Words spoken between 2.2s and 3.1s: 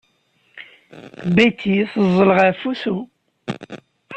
ɣef wusu.